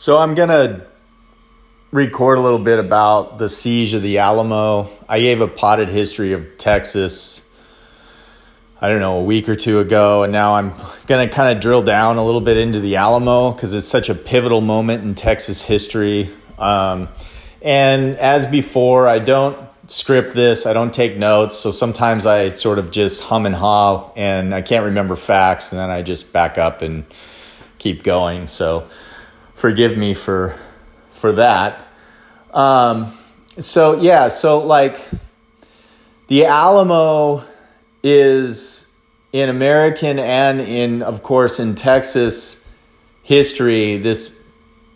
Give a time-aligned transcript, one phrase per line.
[0.00, 0.86] So I'm going to
[1.90, 4.88] record a little bit about the siege of the Alamo.
[5.08, 7.42] I gave a potted history of Texas,
[8.80, 10.72] I don't know, a week or two ago, and now I'm
[11.08, 14.08] going to kind of drill down a little bit into the Alamo because it's such
[14.08, 16.32] a pivotal moment in Texas history.
[16.60, 17.08] Um,
[17.60, 19.58] and as before, I don't
[19.88, 24.12] script this, I don't take notes, so sometimes I sort of just hum and haw
[24.14, 27.04] and I can't remember facts, and then I just back up and
[27.78, 28.46] keep going.
[28.46, 28.86] So,
[29.58, 30.54] forgive me for
[31.12, 31.84] for that.
[32.54, 33.18] Um,
[33.58, 35.00] so yeah, so like
[36.28, 37.42] the Alamo
[38.02, 38.86] is
[39.32, 42.64] in American and in of course in Texas
[43.24, 44.40] history this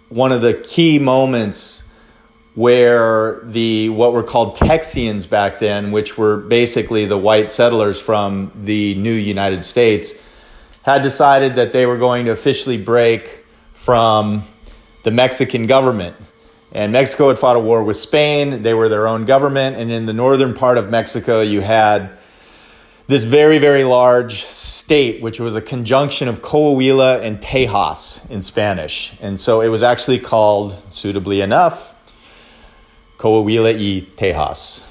[0.09, 1.91] one of the key moments
[2.55, 8.53] where the what were called Texians back then, which were basically the white settlers from
[8.62, 10.12] the new United States,
[10.83, 13.42] had decided that they were going to officially break
[13.85, 14.45] from
[15.03, 16.17] the Mexican government.
[16.71, 18.62] And Mexico had fought a war with Spain.
[18.62, 19.77] They were their own government.
[19.77, 22.11] And in the northern part of Mexico, you had
[23.09, 29.12] this very, very large state, which was a conjunction of Coahuila and Tejas in Spanish.
[29.21, 31.95] And so it was actually called, suitably enough,
[33.19, 34.84] Coahuila y Tejas.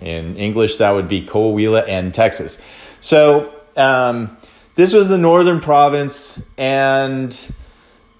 [0.00, 2.58] In English, that would be Coahuila and Texas.
[3.00, 4.36] So um,
[4.74, 7.54] this was the northern province, and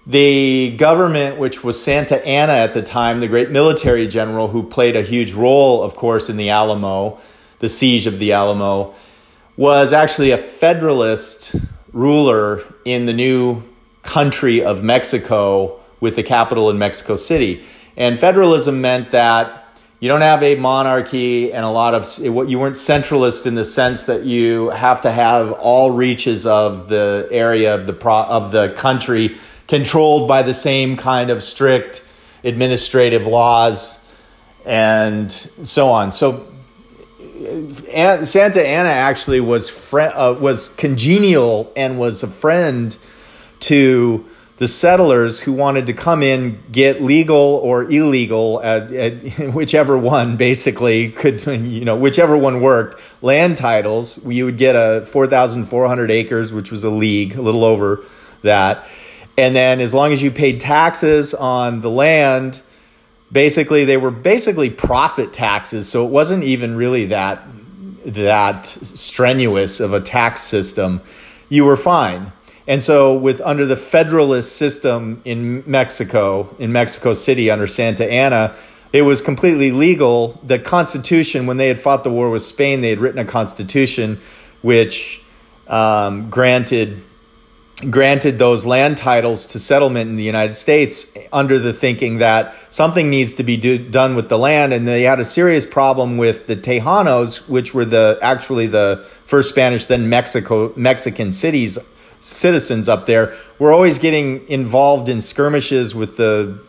[0.07, 4.95] the government, which was Santa Anna at the time, the great military general who played
[4.95, 7.19] a huge role, of course, in the Alamo,
[7.59, 8.93] the siege of the Alamo,
[9.57, 11.55] was actually a federalist
[11.91, 13.63] ruler in the new
[14.03, 17.63] country of Mexico with the capital in Mexico City.
[17.97, 19.63] And federalism meant that
[19.99, 23.63] you don't have a monarchy and a lot of what you weren't centralist in the
[23.63, 28.73] sense that you have to have all reaches of the area of the of the
[28.73, 32.03] country controlled by the same kind of strict
[32.43, 33.99] administrative laws
[34.65, 36.11] and so on.
[36.11, 36.47] So
[38.23, 42.97] Santa Anna actually was fr- uh, was congenial and was a friend
[43.61, 44.25] to
[44.57, 50.37] the settlers who wanted to come in, get legal or illegal, at, at, whichever one
[50.37, 54.25] basically could, you know, whichever one worked, land titles.
[54.25, 58.05] You would get a 4,400 acres, which was a league, a little over
[58.43, 58.87] that
[59.37, 62.61] and then as long as you paid taxes on the land,
[63.31, 65.89] basically they were basically profit taxes.
[65.89, 67.43] So it wasn't even really that
[68.05, 71.01] that strenuous of a tax system.
[71.49, 72.31] You were fine.
[72.67, 78.55] And so with under the federalist system in Mexico, in Mexico City under Santa Anna,
[78.93, 80.39] it was completely legal.
[80.43, 84.19] The constitution, when they had fought the war with Spain, they had written a constitution
[84.61, 85.21] which
[85.67, 87.03] um, granted
[87.89, 93.09] granted those land titles to settlement in the United States under the thinking that something
[93.09, 94.73] needs to be do, done with the land.
[94.73, 99.49] And they had a serious problem with the Tejanos which were the actually the first
[99.49, 101.77] Spanish then Mexico Mexican cities
[102.21, 106.59] citizens up there were always getting involved in skirmishes with the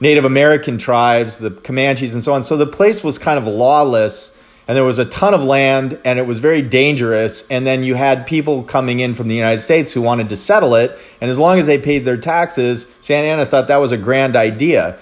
[0.00, 2.42] Native American tribes the Comanches and so on.
[2.42, 4.37] So the place was kind of lawless
[4.68, 7.44] and there was a ton of land and it was very dangerous.
[7.48, 10.74] And then you had people coming in from the united states who wanted to settle
[10.74, 10.96] it.
[11.22, 14.36] And as long as they paid their taxes santa anna thought that was a grand
[14.36, 14.98] idea.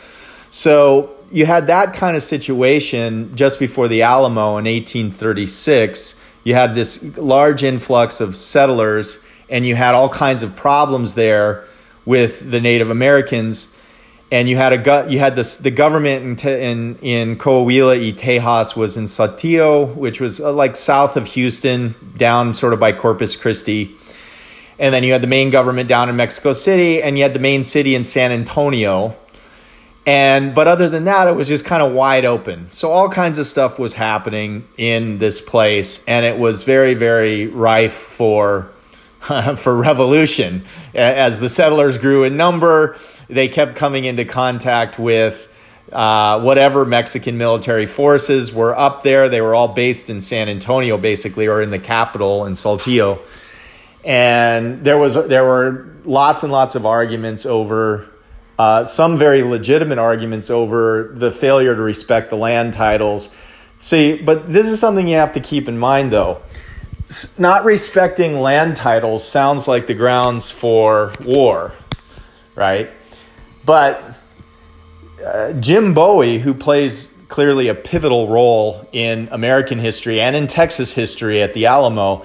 [0.51, 6.77] So you had that kind of situation just before the alamo in 1836 you had
[6.77, 9.19] this large influx of settlers
[9.51, 11.65] and you had all kinds of problems there
[12.05, 13.69] with the native americans
[14.31, 18.13] and you had a gut you had this the government in in, in Coahuila y
[18.13, 22.93] Tejas was in Saltillo, which was uh, like south of Houston, down sort of by
[22.93, 23.95] Corpus Christi.
[24.79, 27.41] And then you had the main government down in Mexico City, and you had the
[27.41, 29.17] main city in San Antonio.
[30.05, 32.69] And but other than that, it was just kind of wide open.
[32.73, 37.47] So all kinds of stuff was happening in this place, and it was very, very
[37.47, 38.71] rife for
[39.57, 40.65] for revolution
[40.95, 42.97] as the settlers grew in number
[43.29, 45.47] they kept coming into contact with
[45.93, 49.29] uh, whatever Mexican military forces were up there.
[49.29, 53.21] They were all based in San Antonio, basically, or in the capital in Saltillo.
[54.05, 58.09] And there was there were lots and lots of arguments over
[58.59, 63.29] uh, some very legitimate arguments over the failure to respect the land titles.
[63.79, 66.41] See, but this is something you have to keep in mind, though.
[67.39, 71.73] Not respecting land titles sounds like the grounds for war,
[72.57, 72.91] right?
[73.65, 74.19] But
[75.25, 80.93] uh, Jim Bowie, who plays clearly a pivotal role in American history and in Texas
[80.93, 82.25] history at the Alamo,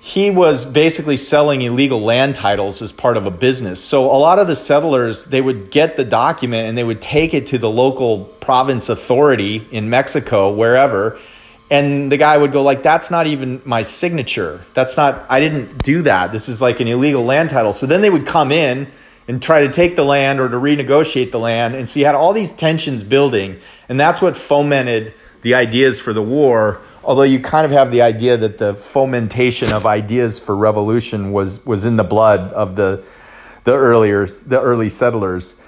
[0.00, 3.82] he was basically selling illegal land titles as part of a business.
[3.82, 7.34] So a lot of the settlers, they would get the document and they would take
[7.34, 11.18] it to the local province authority in Mexico, wherever,
[11.70, 14.64] and the guy would go like that's not even my signature.
[14.74, 16.32] That's not I didn't do that.
[16.32, 17.72] This is like an illegal land title.
[17.72, 18.88] So then they would come in
[19.26, 21.74] and try to take the land or to renegotiate the land.
[21.74, 25.12] And so you had all these tensions building, and that's what fomented
[25.42, 29.72] the ideas for the war although you kind of have the idea that the fomentation
[29.72, 33.02] of ideas for revolution was was in the blood of the
[33.64, 35.60] the earlier the early settlers.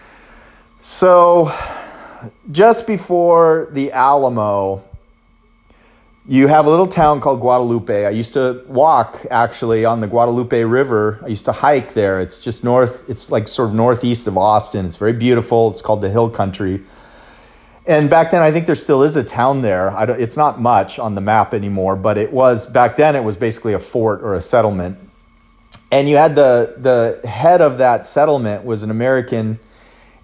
[0.81, 1.53] So
[2.51, 4.85] just before the Alamo,
[6.31, 8.07] you have a little town called Guadalupe.
[8.07, 11.19] I used to walk actually on the Guadalupe River.
[11.25, 12.21] I used to hike there.
[12.21, 14.87] It's just north, it's like sort of northeast of Austin.
[14.87, 15.73] It's very beautiful.
[15.73, 16.85] It's called the Hill Country.
[17.85, 19.93] And back then, I think there still is a town there.
[20.21, 23.17] it's not much on the map anymore, but it was back then.
[23.17, 24.99] It was basically a fort or a settlement.
[25.91, 29.59] And you had the the head of that settlement was an American,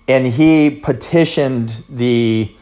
[0.06, 2.55] and he petitioned the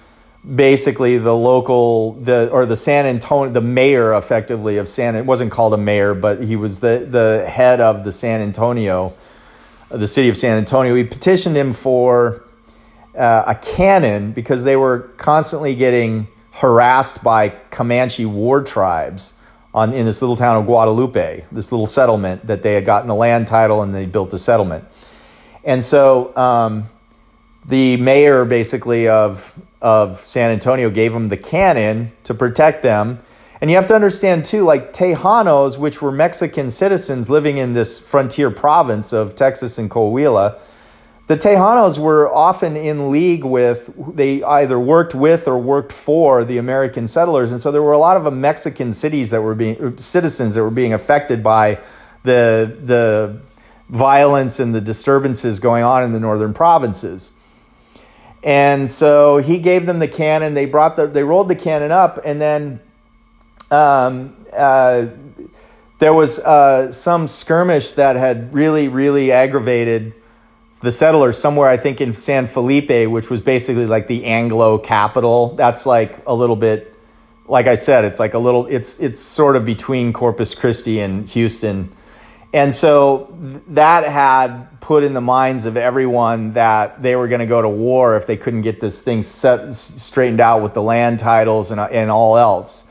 [0.44, 5.50] basically the local the or the San Antonio the mayor effectively of San it wasn't
[5.50, 9.14] called a mayor, but he was the the head of the San Antonio,
[9.88, 10.94] the city of San Antonio.
[10.94, 12.44] He petitioned him for
[13.16, 19.34] uh, a cannon because they were constantly getting harassed by Comanche war tribes
[19.72, 23.14] on in this little town of Guadalupe, this little settlement that they had gotten a
[23.14, 24.84] land title and they built a settlement.
[25.64, 26.84] And so um,
[27.64, 33.18] the mayor basically of of San Antonio gave them the cannon to protect them.
[33.60, 38.00] And you have to understand too, like Tejanos, which were Mexican citizens living in this
[38.00, 40.58] frontier province of Texas and Coahuila,
[41.26, 46.56] the Tejanos were often in league with, they either worked with or worked for the
[46.56, 47.52] American settlers.
[47.52, 50.70] And so there were a lot of Mexican cities that were being, citizens that were
[50.70, 51.78] being affected by
[52.22, 53.38] the, the
[53.90, 57.32] violence and the disturbances going on in the northern provinces.
[58.44, 60.52] And so he gave them the cannon.
[60.52, 62.80] They brought the, they rolled the cannon up, and then
[63.70, 65.06] um, uh,
[65.98, 70.12] there was uh, some skirmish that had really, really aggravated
[70.80, 75.54] the settlers somewhere, I think in San Felipe, which was basically like the Anglo capital.
[75.54, 76.94] That's like a little bit,
[77.46, 81.26] like I said, it's like a little, it's it's sort of between Corpus Christi and
[81.30, 81.90] Houston,
[82.54, 83.36] and so
[83.68, 87.68] that had put in the minds of everyone that they were going to go to
[87.68, 91.80] war if they couldn't get this thing set straightened out with the land titles and
[91.80, 92.84] and all else.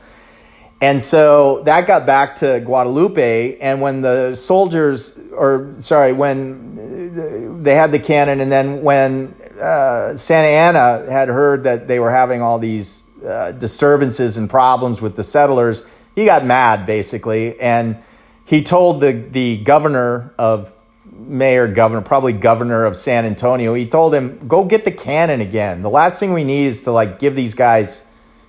[0.82, 3.56] And so that got back to Guadalupe.
[3.58, 10.14] And when the soldiers, or sorry, when they had the cannon, and then when uh,
[10.14, 15.16] Santa Anna had heard that they were having all these uh, disturbances and problems with
[15.16, 17.58] the settlers, he got mad basically.
[17.58, 17.96] And
[18.44, 20.72] he told the, the governor of
[21.12, 25.82] mayor, governor, probably governor of San Antonio, he told him, go get the cannon again.
[25.82, 28.04] The last thing we need is to like give these guys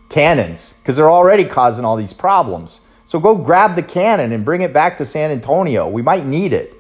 [0.10, 2.82] cannons because they're already causing all these problems.
[3.06, 5.88] So go grab the cannon and bring it back to San Antonio.
[5.88, 6.76] We might need it.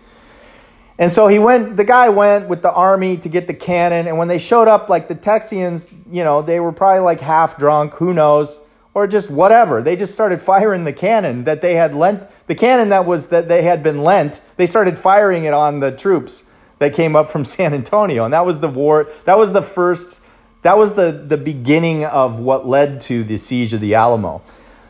[0.98, 4.08] And so he went, the guy went with the army to get the cannon.
[4.08, 7.58] And when they showed up, like the Texians, you know, they were probably like half
[7.58, 8.62] drunk, who knows,
[8.96, 9.84] or just whatever.
[9.84, 13.48] They just started firing the cannon that they had lent, the cannon that was that
[13.48, 16.46] they had been lent, they started firing it on the troops
[16.80, 18.26] that came up from San Antonio.
[18.26, 20.22] And that was the war, that was the first
[20.64, 24.42] that was the, the beginning of what led to the siege of the Alamo.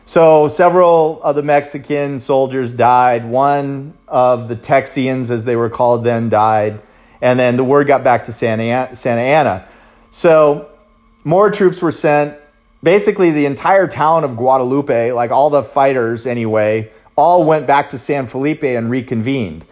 [0.06, 3.26] So several of the Mexican soldiers died.
[3.26, 6.80] One of the Texians, as they were called then, died.
[7.20, 9.68] And then the word got back to Santa Anna.
[10.08, 10.70] So
[11.24, 12.38] more troops were sent.
[12.82, 17.98] Basically, the entire town of Guadalupe, like all the fighters anyway, all went back to
[17.98, 19.66] San Felipe and reconvened.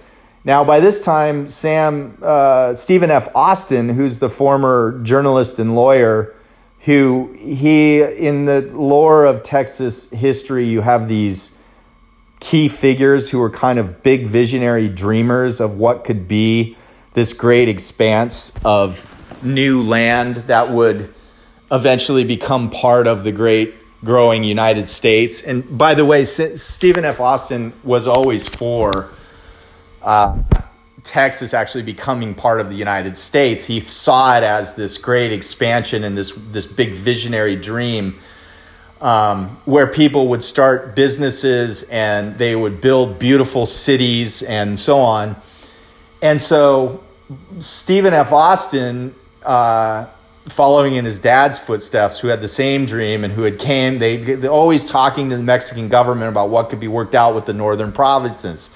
[0.44, 3.28] Now, by this time, Sam uh, Stephen F.
[3.34, 6.34] Austin, who's the former journalist and lawyer,
[6.80, 11.56] who he in the lore of Texas history, you have these
[12.40, 16.76] key figures who are kind of big visionary dreamers of what could be
[17.14, 19.06] this great expanse of
[19.42, 21.14] new land that would
[21.70, 25.42] eventually become part of the great growing United States.
[25.42, 27.20] And by the way, Stephen F.
[27.20, 29.10] Austin was always for
[30.02, 30.42] uh,
[31.02, 33.64] Texas actually becoming part of the United States.
[33.64, 38.18] He saw it as this great expansion and this this big visionary dream
[39.00, 45.36] um, where people would start businesses and they would build beautiful cities and so on.
[46.22, 47.04] And so
[47.58, 48.32] Stephen F.
[48.32, 50.06] Austin uh,
[50.46, 53.98] following in his dad's footsteps, who had the same dream and who had came.
[53.98, 57.54] They always talking to the Mexican government about what could be worked out with the
[57.54, 58.70] northern provinces,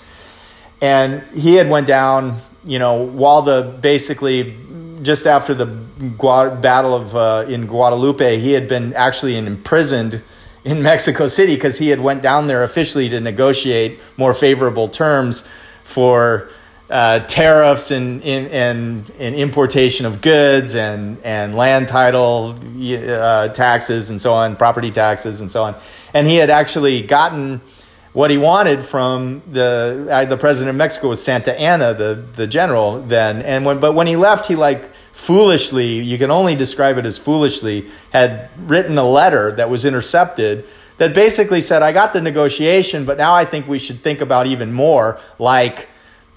[0.80, 2.40] and he had went down.
[2.64, 4.56] You know, while the basically
[5.02, 10.22] just after the battle of uh, in Guadalupe, he had been actually imprisoned
[10.64, 15.46] in Mexico City because he had went down there officially to negotiate more favorable terms
[15.84, 16.50] for
[16.90, 24.20] uh, tariffs and, and, and, importation of goods and, and land title uh, taxes and
[24.20, 25.74] so on, property taxes and so on.
[26.14, 27.60] And he had actually gotten
[28.14, 32.46] what he wanted from the uh, the president of Mexico was Santa Anna, the the
[32.46, 33.42] general then.
[33.42, 37.18] And when but when he left, he like foolishly, you can only describe it as
[37.18, 40.64] foolishly, had written a letter that was intercepted
[40.96, 44.46] that basically said, I got the negotiation, but now I think we should think about
[44.46, 45.88] even more, like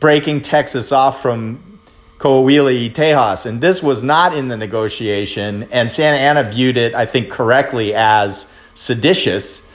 [0.02, 1.80] breaking Texas off from
[2.18, 3.46] Coahuila y Tejas.
[3.46, 5.70] And this was not in the negotiation.
[5.72, 9.72] And Santa Anna viewed it, I think, correctly as seditious.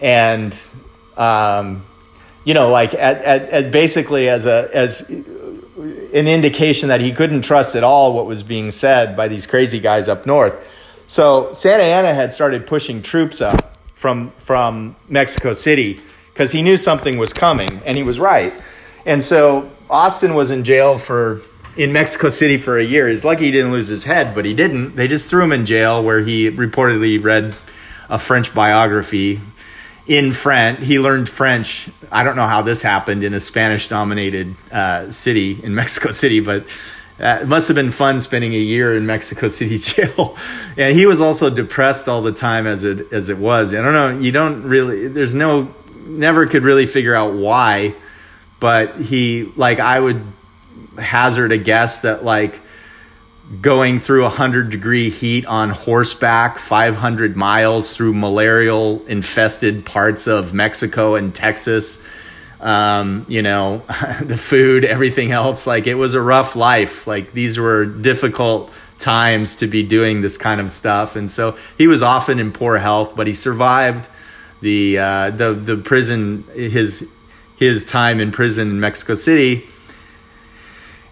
[0.00, 0.58] And,
[1.16, 1.84] um,
[2.42, 7.42] you know, like at, at, at basically as a, as an indication that he couldn't
[7.42, 10.54] trust at all what was being said by these crazy guys up north.
[11.06, 16.00] So Santa Anna had started pushing troops up from from Mexico City
[16.32, 18.58] because he knew something was coming, and he was right.
[19.06, 21.42] And so Austin was in jail for
[21.76, 23.08] in Mexico City for a year.
[23.08, 24.96] He's lucky he didn't lose his head, but he didn't.
[24.96, 27.56] They just threw him in jail where he reportedly read
[28.08, 29.40] a French biography
[30.06, 30.80] in French.
[30.80, 31.88] He learned French.
[32.12, 36.40] I don't know how this happened in a Spanish dominated uh, city in Mexico City,
[36.40, 36.66] but
[37.18, 40.36] uh, it must have been fun spending a year in Mexico City jail.
[40.76, 43.72] and he was also depressed all the time as it as it was.
[43.72, 44.18] I don't know.
[44.18, 45.08] You don't really.
[45.08, 45.74] There's no.
[46.06, 47.94] Never could really figure out why,
[48.64, 50.24] but he like I would
[50.98, 52.58] hazard a guess that like
[53.60, 61.14] going through 100 degree heat on horseback 500 miles through malarial infested parts of mexico
[61.14, 62.00] and texas
[62.60, 63.82] um, you know
[64.22, 67.06] the food everything else like it was a rough life.
[67.06, 71.16] Like these were difficult times to be doing this kind of stuff.
[71.16, 74.08] And so he was often in poor health but he survived
[74.62, 77.06] the uh, the the prison his
[77.56, 79.68] his time in prison in mexico city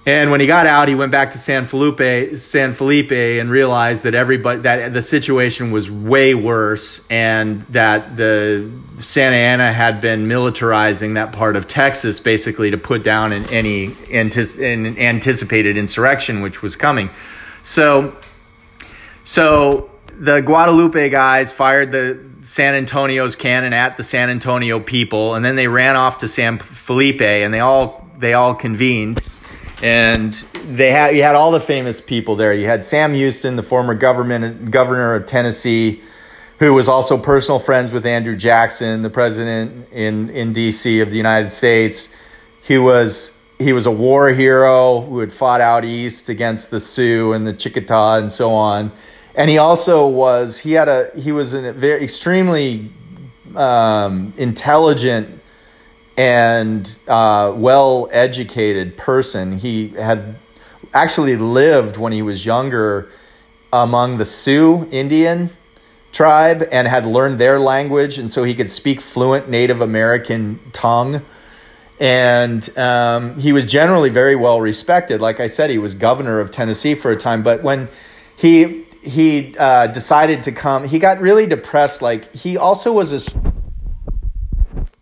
[0.05, 4.03] and when he got out, he went back to San Felipe, San Felipe, and realized
[4.03, 8.69] that everybody that the situation was way worse, and that the
[9.01, 13.95] Santa Anna had been militarizing that part of Texas basically to put down an, any
[14.11, 17.09] an anticipated insurrection which was coming.
[17.63, 18.17] So,
[19.23, 19.89] so
[20.19, 25.57] the Guadalupe guys fired the San Antonio's cannon at the San Antonio people, and then
[25.57, 29.21] they ran off to San Felipe, and they all they all convened
[29.83, 30.33] and
[30.65, 32.55] they had you had all the famous people there.
[32.55, 36.01] You had Sam Houston, the former government governor of Tennessee,
[36.61, 41.01] who was also personal friends with Andrew Jackson, the president in in D.C.
[41.01, 42.15] of the United States.
[42.63, 47.33] He was he was a war hero who had fought out east against the Sioux
[47.33, 48.93] and the Chickasaw and so on.
[49.35, 52.91] And he also was he had a he was an very extremely
[53.57, 55.41] um, intelligent
[56.17, 59.59] and uh, well educated person.
[59.59, 60.37] He had
[60.93, 63.11] actually lived when he was younger
[63.73, 65.51] among the Sioux Indian
[66.13, 71.23] tribe and had learned their language, and so he could speak fluent Native American tongue.
[71.99, 75.21] And um, he was generally very well respected.
[75.21, 77.43] Like I said, he was governor of Tennessee for a time.
[77.43, 77.89] But when
[78.37, 82.03] he he uh, decided to come, he got really depressed.
[82.03, 83.53] Like he also was a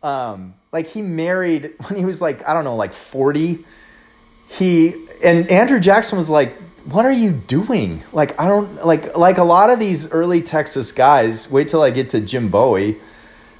[0.03, 3.65] um, like he married when he was like I don't know like 40
[4.49, 8.03] he and Andrew Jackson was like what are you doing?
[8.13, 11.91] Like I don't like like a lot of these early Texas guys wait till I
[11.91, 12.99] get to Jim Bowie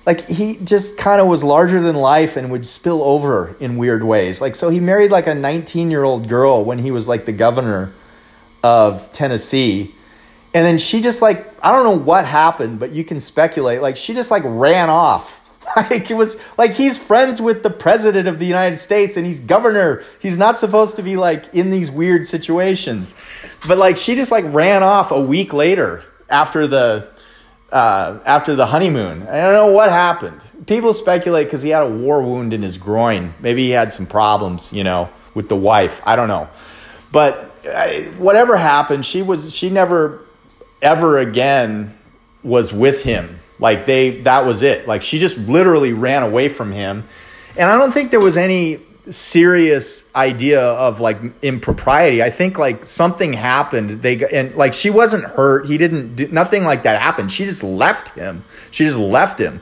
[0.07, 4.03] like he just kind of was larger than life and would spill over in weird
[4.03, 4.41] ways.
[4.41, 7.33] Like so he married like a 19 year old girl when he was like the
[7.33, 7.93] governor
[8.63, 9.95] of Tennessee
[10.53, 13.97] and then she just like I don't know what happened but you can speculate like
[13.97, 15.41] she just like ran off
[15.77, 19.41] Like it was like he's friends with the president of the United States and he's
[19.41, 20.03] governor.
[20.19, 23.15] He's not supposed to be like in these weird situations.
[23.69, 27.09] But like she just like ran off a week later after the
[27.71, 29.23] uh, after the honeymoon.
[29.23, 30.41] I don't know what happened.
[30.67, 33.33] People speculate because he had a war wound in his groin.
[33.39, 36.01] Maybe he had some problems, you know, with the wife.
[36.05, 36.49] I don't know.
[37.13, 40.25] But uh, whatever happened, she was she never
[40.83, 41.97] ever again
[42.43, 44.89] was with him like they that was it.
[44.89, 47.05] Like she just literally ran away from him.
[47.57, 52.23] And I don't think there was any serious idea of like impropriety.
[52.23, 54.03] I think like something happened.
[54.03, 55.67] They and like she wasn't hurt.
[55.67, 57.31] He didn't do nothing like that happened.
[57.31, 58.45] She just left him.
[58.71, 59.61] She just left him.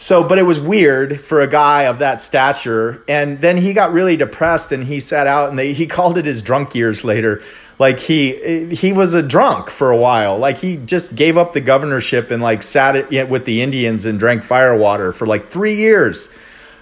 [0.00, 3.02] So, but it was weird for a guy of that stature.
[3.08, 6.24] And then he got really depressed and he sat out and they, he called it
[6.24, 7.42] his drunk years later.
[7.78, 10.36] Like he he was a drunk for a while.
[10.36, 14.18] Like he just gave up the governorship and like sat it with the Indians and
[14.18, 16.28] drank firewater for like three years.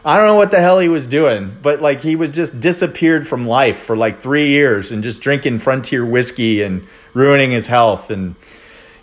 [0.06, 3.26] I don't know what the hell he was doing, but like he was just disappeared
[3.26, 8.10] from life for like three years and just drinking frontier whiskey and ruining his health
[8.10, 8.36] and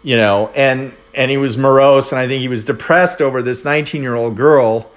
[0.02, 3.64] you know and and he was morose and I think he was depressed over this
[3.64, 4.90] 19 year old girl.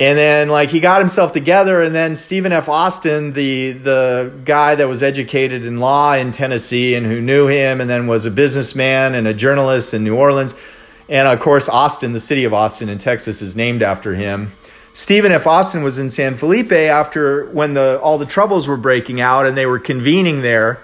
[0.00, 2.68] And then like he got himself together and then Stephen F.
[2.68, 7.80] Austin, the the guy that was educated in law in Tennessee and who knew him
[7.80, 10.54] and then was a businessman and a journalist in New Orleans.
[11.08, 14.50] And of course Austin, the city of Austin in Texas is named after him.
[14.94, 15.46] Stephen F.
[15.46, 19.56] Austin was in San Felipe after when the all the troubles were breaking out and
[19.56, 20.80] they were convening there.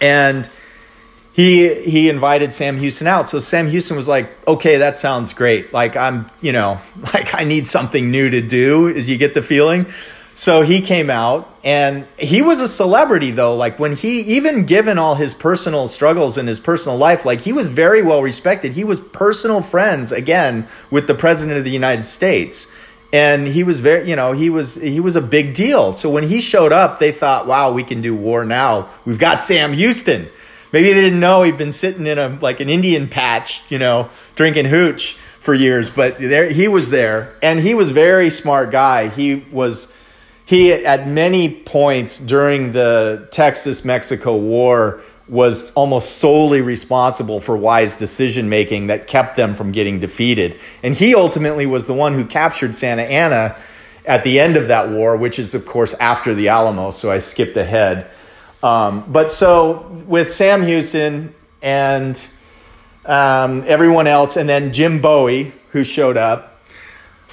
[0.00, 0.48] And
[1.32, 3.28] he he invited Sam Houston out.
[3.28, 5.72] So Sam Houston was like, "Okay, that sounds great.
[5.72, 6.80] Like I'm, you know,
[7.14, 9.86] like I need something new to do." Is you get the feeling?
[10.34, 13.54] So he came out and he was a celebrity though.
[13.54, 17.52] Like when he even given all his personal struggles in his personal life, like he
[17.52, 18.72] was very well respected.
[18.72, 22.72] He was personal friends again with the president of the United States.
[23.12, 25.92] And he was very, you know, he was he was a big deal.
[25.92, 28.88] So when he showed up, they thought, "Wow, we can do war now.
[29.04, 30.28] We've got Sam Houston."
[30.72, 34.10] Maybe they didn't know he'd been sitting in a like an Indian patch, you know,
[34.36, 39.08] drinking hooch for years, but there he was there and he was very smart guy.
[39.08, 39.92] He was
[40.44, 47.94] he at many points during the Texas Mexico war was almost solely responsible for wise
[47.94, 50.58] decision making that kept them from getting defeated.
[50.82, 53.56] And he ultimately was the one who captured Santa Anna
[54.04, 57.18] at the end of that war, which is of course after the Alamo, so I
[57.18, 58.10] skipped ahead.
[58.62, 62.28] Um, but so with Sam Houston and
[63.06, 66.60] um, everyone else, and then Jim Bowie, who showed up,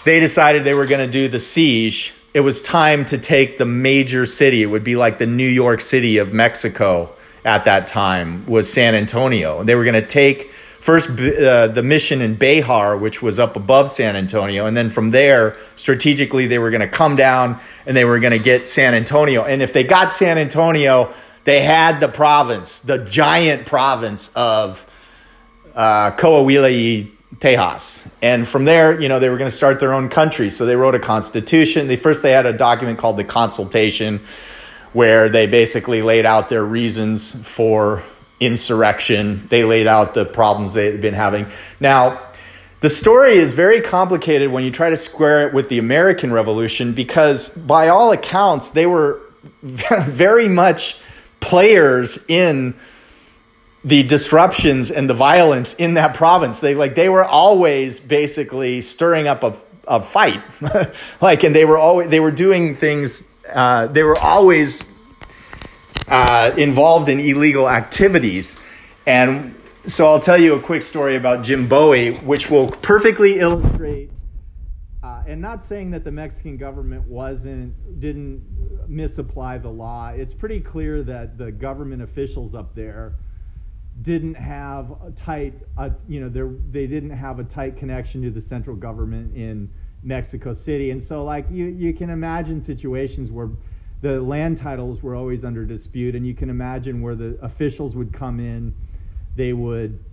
[0.05, 2.13] they decided they were going to do the siege.
[2.33, 4.61] It was time to take the major city.
[4.61, 8.95] It would be like the New York City of Mexico at that time was San
[8.95, 9.59] Antonio.
[9.59, 13.55] And they were going to take first uh, the mission in Béjar, which was up
[13.55, 17.95] above San Antonio, and then from there, strategically, they were going to come down and
[17.95, 19.43] they were going to get San Antonio.
[19.43, 21.13] And if they got San Antonio,
[21.43, 24.85] they had the province, the giant province of
[25.73, 28.09] uh, Coahuila Tejas.
[28.21, 30.49] And from there, you know, they were going to start their own country.
[30.49, 31.87] So they wrote a constitution.
[31.87, 34.21] They first they had a document called the Consultation,
[34.93, 38.03] where they basically laid out their reasons for
[38.39, 39.47] insurrection.
[39.49, 41.47] They laid out the problems they've been having.
[41.79, 42.19] Now,
[42.79, 46.93] the story is very complicated when you try to square it with the American Revolution
[46.93, 49.21] because, by all accounts, they were
[49.63, 50.97] very much
[51.39, 52.75] players in
[53.83, 56.59] the disruptions and the violence in that province.
[56.59, 59.55] They like they were always basically stirring up a,
[59.87, 60.43] a fight,
[61.21, 63.23] like, and they were always they were doing things.
[63.51, 64.81] Uh, they were always
[66.07, 68.57] uh, involved in illegal activities.
[69.05, 74.11] And so I'll tell you a quick story about Jim Bowie, which will perfectly illustrate.
[75.03, 78.43] Uh, and not saying that the Mexican government wasn't didn't
[78.89, 80.09] misapply the law.
[80.09, 83.15] It's pretty clear that the government officials up there
[84.01, 86.29] didn't have a tight, uh, you know,
[86.71, 89.69] they didn't have a tight connection to the central government in
[90.03, 93.49] Mexico City, and so like you you can imagine situations where
[94.01, 98.13] the land titles were always under dispute, and you can imagine where the officials would
[98.13, 98.75] come in,
[99.35, 100.03] they would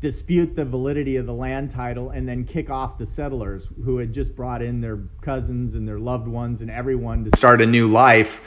[0.00, 4.12] dispute the validity of the land title and then kick off the settlers who had
[4.12, 7.88] just brought in their cousins and their loved ones and everyone to start a new
[7.88, 8.42] life.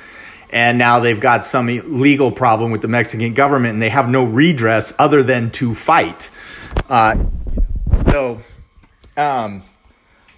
[0.51, 4.23] And now they've got some legal problem with the Mexican government and they have no
[4.23, 6.29] redress other than to fight.
[6.87, 7.25] Uh,
[8.11, 8.39] so,
[9.17, 9.63] um,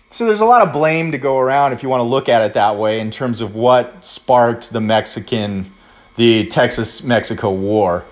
[0.10, 2.42] so there's a lot of blame to go around if you want to look at
[2.42, 5.72] it that way in terms of what sparked the Mexican,
[6.16, 8.06] the Texas Mexico War.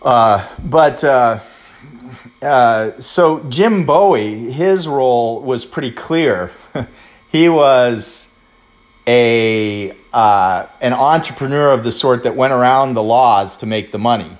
[0.00, 1.40] Uh, but uh,
[2.40, 6.52] uh, so Jim Bowie, his role was pretty clear.
[7.28, 8.34] he was
[9.06, 13.98] a uh, an entrepreneur of the sort that went around the laws to make the
[13.98, 14.38] money.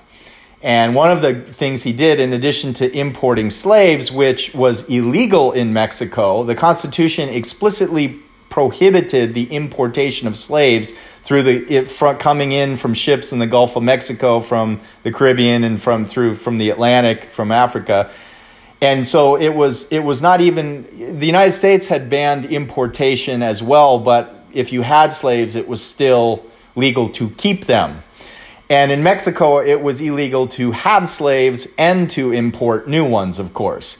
[0.61, 5.53] And one of the things he did, in addition to importing slaves, which was illegal
[5.53, 8.19] in Mexico, the Constitution explicitly
[8.49, 10.91] prohibited the importation of slaves
[11.23, 15.13] through the it, from, coming in from ships in the Gulf of Mexico, from the
[15.13, 18.11] Caribbean, and from through from the Atlantic, from Africa.
[18.81, 20.83] and so it was it was not even
[21.19, 25.81] the United States had banned importation as well, but if you had slaves, it was
[25.81, 26.45] still
[26.75, 28.03] legal to keep them.
[28.69, 33.53] And in Mexico, it was illegal to have slaves and to import new ones, of
[33.53, 33.97] course.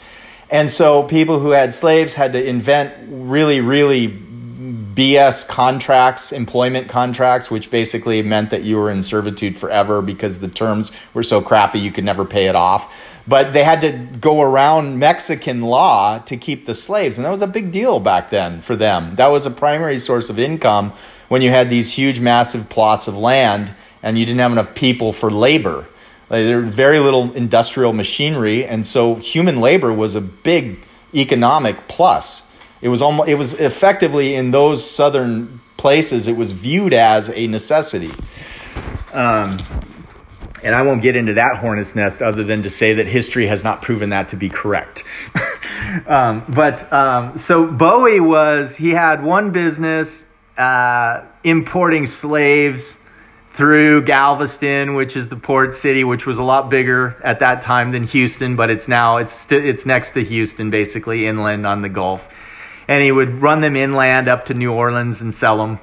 [0.52, 7.50] And so people who had slaves had to invent really, really BS contracts, employment contracts,
[7.50, 11.80] which basically meant that you were in servitude forever because the terms were so crappy
[11.80, 12.94] you could never pay it off.
[13.28, 17.18] But they had to go around Mexican law to keep the slaves.
[17.18, 19.16] And that was a big deal back then for them.
[19.16, 20.94] That was a primary source of income
[21.28, 25.14] when you had these huge, massive plots of land and you didn't have enough people
[25.14, 25.86] for labor.
[26.30, 28.66] Like, there was very little industrial machinery.
[28.66, 30.80] And so human labor was a big
[31.14, 32.44] economic plus.
[32.82, 37.48] It was almost, it was effectively in those southern places, it was viewed as a
[37.48, 38.12] necessity.
[39.12, 39.58] Um,
[40.64, 43.64] and I won't get into that hornet's nest other than to say that history has
[43.64, 45.04] not proven that to be correct.
[46.08, 50.26] um, but um, so Bowie was, he had one business
[50.58, 52.98] uh, importing slaves
[53.60, 57.92] through Galveston, which is the port city, which was a lot bigger at that time
[57.92, 61.90] than Houston, but it's now it's st- it's next to Houston, basically inland on the
[61.90, 62.26] Gulf.
[62.88, 65.78] And he would run them inland up to New Orleans and sell them,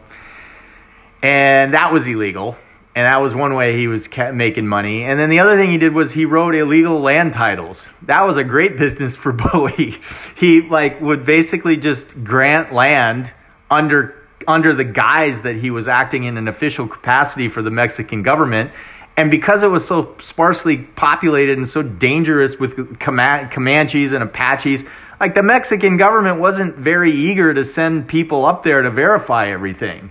[1.22, 2.56] and that was illegal
[2.94, 5.04] and that was one way he was making money.
[5.04, 7.86] And then the other thing he did was he wrote illegal land titles.
[8.06, 10.00] That was a great business for Bowie.
[10.34, 13.30] He like would basically just grant land
[13.70, 14.15] under
[14.48, 18.70] under the guise that he was acting in an official capacity for the Mexican government.
[19.16, 24.84] And because it was so sparsely populated and so dangerous with Comanches and Apaches,
[25.18, 30.10] like the Mexican government wasn't very eager to send people up there to verify everything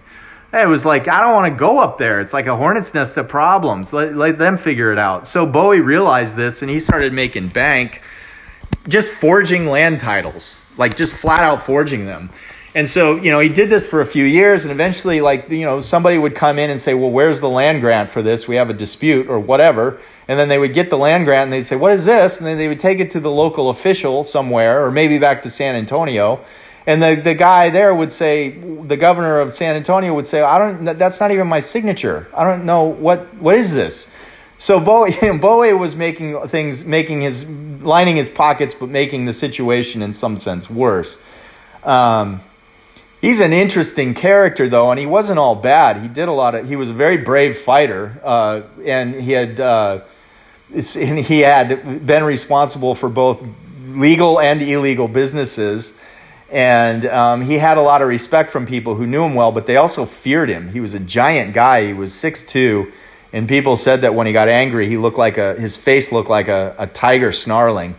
[0.62, 2.22] it was like, I don't want to go up there.
[2.22, 3.92] It's like a hornet's nest of problems.
[3.92, 5.28] Let, let them figure it out.
[5.28, 8.02] So Bowie realized this and he started making bank
[8.88, 12.30] just forging land titles, like just flat out forging them.
[12.76, 15.66] And so, you know, he did this for a few years and eventually, like, you
[15.66, 18.48] know, somebody would come in and say, well, where's the land grant for this?
[18.48, 20.00] We have a dispute or whatever.
[20.28, 22.38] And then they would get the land grant and they'd say, what is this?
[22.38, 25.50] And then they would take it to the local official somewhere or maybe back to
[25.50, 26.44] San Antonio
[26.88, 30.60] and the, the guy there would say, the governor of San Antonio would say, I
[30.60, 32.28] don't, that's not even my signature.
[32.34, 34.12] I don't know what, what is this?
[34.58, 37.44] So Bowie, Bowie was making things, making his,
[37.82, 41.20] lining his pockets, but making the situation in some sense worse.
[41.84, 42.42] Um,
[43.26, 45.98] he's an interesting character though, and he wasn't all bad.
[45.98, 49.60] He did a lot of, he was a very brave fighter, uh, and he had,
[49.60, 50.02] uh,
[50.72, 53.44] and he had been responsible for both
[53.88, 55.94] legal and illegal businesses
[56.50, 59.66] and um, he had a lot of respect from people who knew him well, but
[59.66, 60.70] they also feared him.
[60.70, 61.88] He was a giant guy.
[61.88, 62.92] He was 6'2",
[63.34, 66.30] and people said that when he got angry, he looked like a his face looked
[66.30, 67.96] like a, a tiger snarling.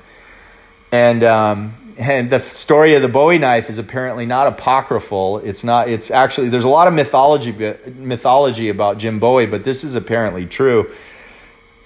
[0.92, 5.38] And um, and the story of the Bowie knife is apparently not apocryphal.
[5.38, 5.88] It's not.
[5.88, 9.94] It's actually there's a lot of mythology uh, mythology about Jim Bowie, but this is
[9.94, 10.90] apparently true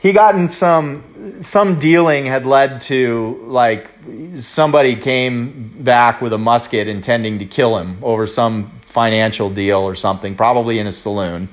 [0.00, 3.90] he gotten some some dealing had led to like
[4.36, 9.94] somebody came back with a musket intending to kill him over some financial deal or
[9.94, 11.48] something probably in a saloon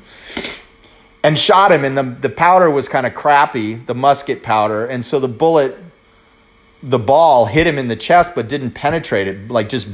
[1.24, 5.04] and shot him and the, the powder was kind of crappy the musket powder and
[5.04, 5.78] so the bullet
[6.84, 9.88] the ball hit him in the chest but didn't penetrate it like just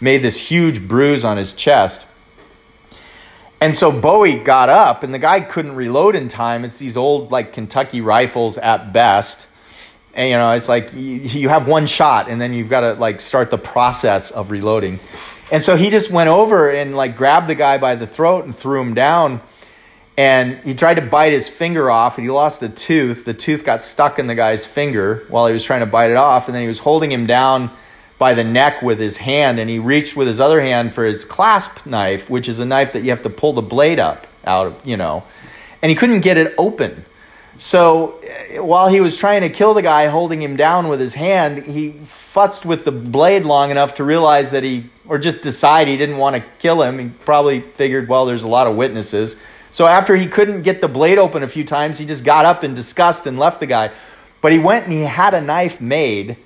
[0.00, 2.06] made this huge bruise on his chest
[3.62, 6.64] and so Bowie got up, and the guy couldn't reload in time.
[6.64, 9.48] It's these old, like Kentucky rifles at best.
[10.14, 12.94] And, you know, it's like you, you have one shot, and then you've got to
[12.94, 14.98] like start the process of reloading.
[15.52, 18.56] And so he just went over and like grabbed the guy by the throat and
[18.56, 19.42] threw him down.
[20.20, 23.24] And he tried to bite his finger off, and he lost a tooth.
[23.24, 26.16] The tooth got stuck in the guy's finger while he was trying to bite it
[26.18, 26.46] off.
[26.46, 27.70] And then he was holding him down
[28.18, 31.24] by the neck with his hand and he reached with his other hand for his
[31.24, 34.66] clasp knife, which is a knife that you have to pull the blade up out
[34.66, 35.24] of, you know,
[35.80, 37.06] and he couldn't get it open.
[37.56, 41.14] So eh, while he was trying to kill the guy holding him down with his
[41.14, 41.92] hand, he
[42.34, 46.18] futzed with the blade long enough to realize that he, or just decide he didn't
[46.18, 46.98] want to kill him.
[46.98, 49.36] He probably figured, well, there's a lot of witnesses.
[49.70, 52.64] So after he couldn't get the blade open a few times, he just got up
[52.64, 53.92] in disgust and left the guy.
[54.40, 56.36] But he went and he had a knife made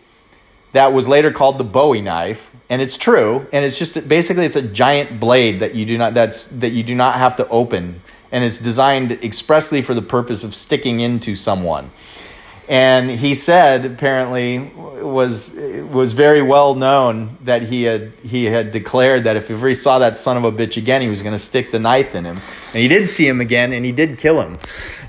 [0.72, 3.46] that was later called the Bowie knife, and it's true.
[3.52, 6.82] And it's just basically it's a giant blade that you do not that's that you
[6.82, 11.36] do not have to open, and it's designed expressly for the purpose of sticking into
[11.36, 11.92] someone.
[12.68, 15.54] and he said apparently was
[15.94, 20.00] was very well known that he had he had declared that if ever he saw
[20.00, 22.40] that son of a bitch again, he was going to stick the knife in him.
[22.72, 24.58] And he did see him again, and he did kill him.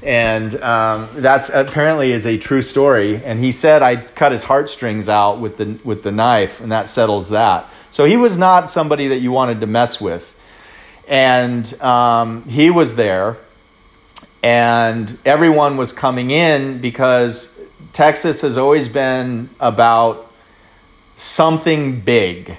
[0.02, 3.18] And um, that's apparently is a true story.
[3.24, 6.88] And he said I cut his heartstrings out with the with the knife, and that
[6.88, 7.70] settles that.
[7.90, 10.32] So he was not somebody that you wanted to mess with.
[11.08, 13.38] And um, he was there
[14.46, 17.60] and everyone was coming in because
[17.94, 20.25] Texas has always been about
[21.16, 22.58] something big.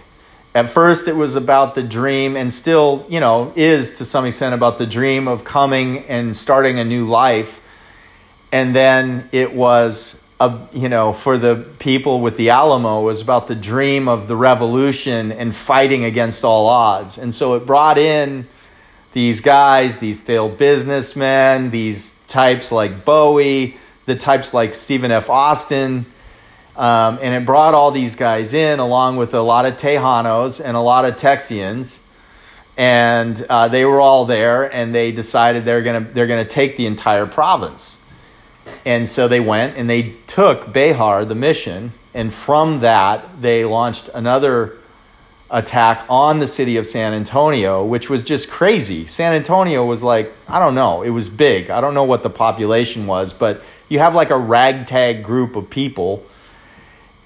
[0.54, 4.54] At first, it was about the dream, and still, you know, is to some extent
[4.54, 7.60] about the dream of coming and starting a new life.
[8.52, 13.48] And then it was, a, you know, for the people with the Alamo, was about
[13.48, 17.18] the dream of the revolution and fighting against all odds.
[17.18, 18.48] And so it brought in
[19.12, 25.28] these guys, these failed businessmen, these types like Bowie, the types like Stephen F.
[25.28, 26.06] Austin.
[26.76, 30.76] Um, and it brought all these guys in along with a lot of Tejanos and
[30.76, 32.00] a lot of Texians.
[32.76, 36.86] And uh, they were all there and they decided they're to they're gonna take the
[36.86, 37.98] entire province.
[38.84, 44.10] And so they went and they took Behar, the mission, and from that they launched
[44.12, 44.78] another
[45.50, 49.06] attack on the city of San Antonio, which was just crazy.
[49.06, 51.70] San Antonio was like, I don't know, it was big.
[51.70, 55.70] I don't know what the population was, but you have like a ragtag group of
[55.70, 56.26] people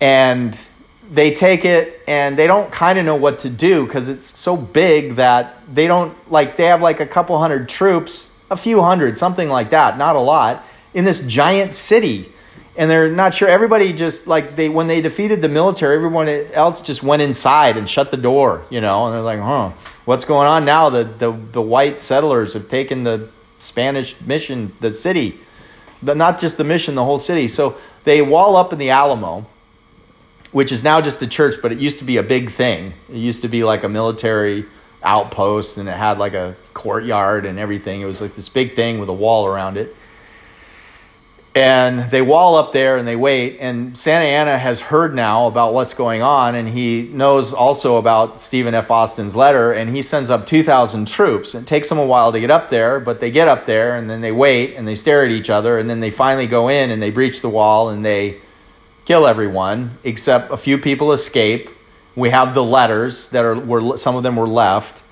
[0.00, 0.58] and
[1.10, 4.56] they take it and they don't kind of know what to do because it's so
[4.56, 9.18] big that they don't like they have like a couple hundred troops, a few hundred,
[9.18, 12.32] something like that, not a lot, in this giant city
[12.76, 13.48] and they're not sure.
[13.48, 17.88] Everybody just like they when they defeated the military, everyone else just went inside and
[17.88, 19.06] shut the door, you know.
[19.06, 19.72] And they're like, "Huh,
[20.04, 24.94] what's going on now?" The the the white settlers have taken the Spanish mission, the
[24.94, 25.40] city,
[26.02, 27.48] but not just the mission, the whole city.
[27.48, 29.46] So they wall up in the Alamo,
[30.52, 32.92] which is now just a church, but it used to be a big thing.
[33.08, 34.66] It used to be like a military
[35.02, 38.00] outpost, and it had like a courtyard and everything.
[38.00, 39.96] It was like this big thing with a wall around it
[41.54, 45.74] and they wall up there and they wait and santa anna has heard now about
[45.74, 50.30] what's going on and he knows also about stephen f austin's letter and he sends
[50.30, 53.48] up 2000 troops it takes them a while to get up there but they get
[53.48, 56.10] up there and then they wait and they stare at each other and then they
[56.10, 58.38] finally go in and they breach the wall and they
[59.10, 61.68] kill everyone except a few people escape
[62.14, 65.02] we have the letters that are were some of them were left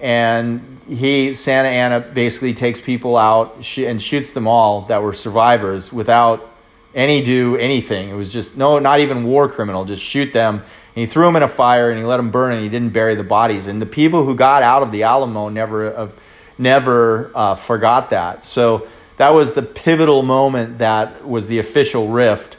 [0.00, 5.92] and he Santa Anna basically takes people out and shoots them all that were survivors
[5.92, 6.50] without
[6.94, 8.08] any do anything.
[8.08, 10.54] It was just no, not even war criminal, just shoot them.
[10.54, 12.94] And he threw them in a fire and he let them burn and he didn't
[12.94, 13.66] bury the bodies.
[13.66, 16.08] And the people who got out of the Alamo never uh,
[16.56, 18.46] never uh, forgot that.
[18.46, 22.56] So that was the pivotal moment that was the official rift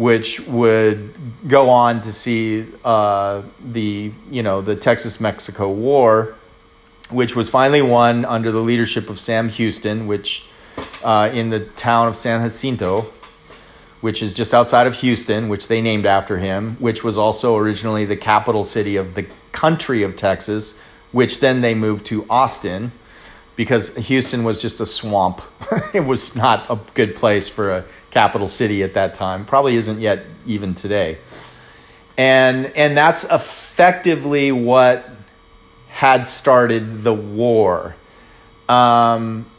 [0.00, 1.12] which would
[1.46, 6.34] go on to see uh, the you know the Texas Mexico War
[7.10, 10.44] which was finally won under the leadership of Sam Houston, which
[11.02, 13.12] uh, in the town of San Jacinto,
[14.00, 18.04] which is just outside of Houston, which they named after him, which was also originally
[18.04, 20.76] the capital city of the country of Texas,
[21.12, 22.92] which then they moved to Austin
[23.56, 25.42] because Houston was just a swamp.
[25.92, 29.44] it was not a good place for a capital city at that time.
[29.46, 31.18] Probably isn't yet even today.
[32.16, 35.08] And and that's effectively what
[35.88, 37.96] had started the war.
[38.68, 39.50] Um,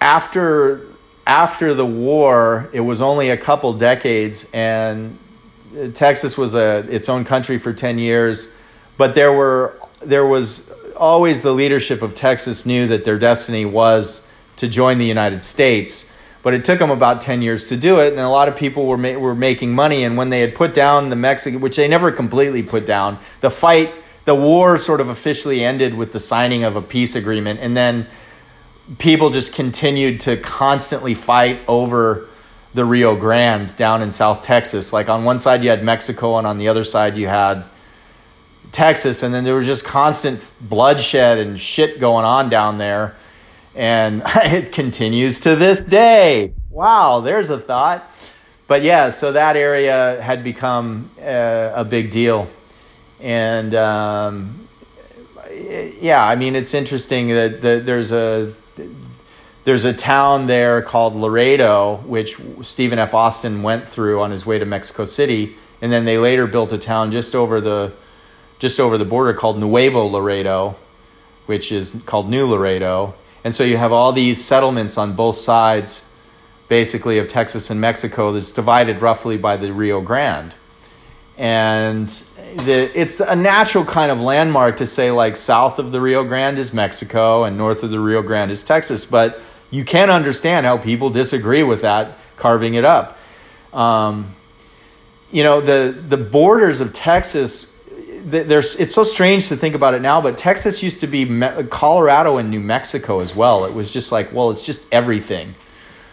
[0.00, 0.86] after
[1.26, 5.18] after the war, it was only a couple decades, and
[5.92, 8.48] Texas was a its own country for ten years.
[8.96, 14.22] But there were there was always the leadership of Texas knew that their destiny was
[14.56, 16.06] to join the United States.
[16.42, 18.86] But it took them about ten years to do it, and a lot of people
[18.86, 20.04] were ma- were making money.
[20.04, 23.50] And when they had put down the Mexican, which they never completely put down, the
[23.50, 23.92] fight
[24.24, 28.06] the war sort of officially ended with the signing of a peace agreement, and then
[28.98, 32.28] people just continued to constantly fight over
[32.74, 34.92] the Rio Grande down in South Texas.
[34.92, 37.64] Like on one side you had Mexico, and on the other side you had
[38.70, 43.16] Texas, and then there was just constant bloodshed and shit going on down there,
[43.78, 46.52] and it continues to this day.
[46.68, 48.10] Wow, there's a thought.
[48.66, 52.50] But yeah, so that area had become uh, a big deal
[53.20, 54.68] and um,
[56.00, 58.54] yeah, I mean it's interesting that, that there's a
[59.64, 63.12] there's a town there called Laredo, which Stephen F.
[63.12, 66.78] Austin went through on his way to Mexico City, and then they later built a
[66.78, 67.92] town just over the
[68.58, 70.76] just over the border called Nuevo Laredo,
[71.46, 73.14] which is called New Laredo.
[73.44, 76.04] And so you have all these settlements on both sides
[76.68, 80.54] basically of Texas and Mexico that's divided roughly by the Rio Grande.
[81.36, 82.08] And
[82.56, 86.58] the, it's a natural kind of landmark to say, like, south of the Rio Grande
[86.58, 89.04] is Mexico and north of the Rio Grande is Texas.
[89.04, 93.18] But you can understand how people disagree with that, carving it up.
[93.72, 94.34] Um,
[95.30, 97.72] you know, the, the borders of Texas
[98.24, 101.64] there's it's so strange to think about it now, but Texas used to be Me-
[101.70, 103.64] Colorado and New Mexico as well.
[103.64, 105.54] It was just like, well, it's just everything.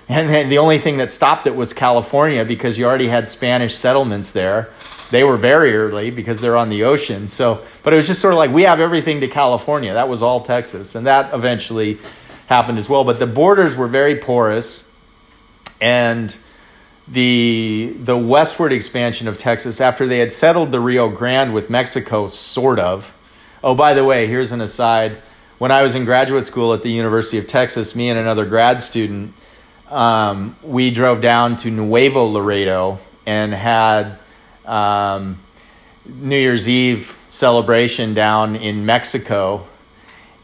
[0.08, 3.76] And then the only thing that stopped it was California because you already had Spanish
[3.76, 4.70] settlements there.
[5.12, 7.28] They were very early because they're on the ocean.
[7.28, 9.94] So, but it was just sort of like we have everything to California.
[9.94, 12.00] That was all Texas, and that eventually
[12.48, 13.04] happened as well.
[13.04, 14.92] But the borders were very porous,
[15.82, 16.36] and
[17.08, 22.28] the the westward expansion of Texas after they had settled the Rio Grande with Mexico,
[22.28, 23.14] sort of.
[23.64, 25.20] Oh, by the way, here's an aside.
[25.58, 28.82] When I was in graduate school at the University of Texas, me and another grad
[28.82, 29.34] student,
[29.90, 34.18] um, we drove down to Nuevo Laredo and had
[34.66, 35.40] um,
[36.06, 39.66] New Year's Eve celebration down in Mexico,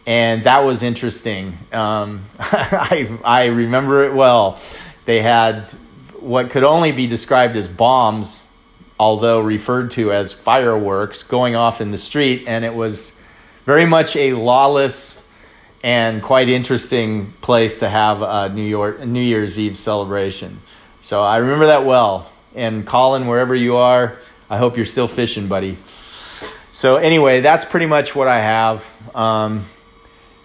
[0.06, 1.58] and that was interesting.
[1.72, 4.60] Um, I I remember it well.
[5.06, 5.74] They had
[6.22, 8.48] what could only be described as bombs,
[9.00, 13.14] although referred to as fireworks, going off in the street, and it was
[13.66, 15.22] very much a lawless
[15.84, 20.62] and quite interesting place to have a New York New Year's Eve celebration.
[21.02, 22.32] So I remember that well.
[22.54, 25.78] And Colin, wherever you are, I hope you're still fishing, buddy.
[26.72, 29.16] So anyway, that's pretty much what I have.
[29.16, 29.66] Um,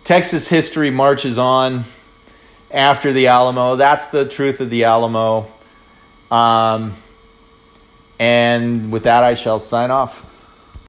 [0.04, 1.84] Texas history marches on
[2.70, 3.76] after the Alamo.
[3.76, 5.52] That's the truth of the Alamo.
[6.30, 6.94] Um,
[8.18, 10.24] and with that, I shall sign off.